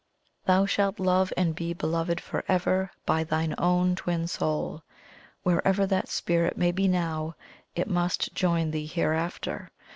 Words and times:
Thou 0.45 0.65
shalt 0.65 0.99
love 0.99 1.31
and 1.37 1.53
be 1.53 1.73
beloved 1.75 2.19
for 2.19 2.43
ever 2.47 2.89
by 3.05 3.23
thine 3.23 3.53
own 3.59 3.93
Twin 3.95 4.25
Soul; 4.27 4.81
wherever 5.43 5.85
that 5.85 6.09
spirit 6.09 6.57
may 6.57 6.71
be 6.71 6.87
now, 6.87 7.35
it 7.75 7.87
must 7.87 8.33
join 8.33 8.71
thee 8.71 8.87
hereafter. 8.87 9.69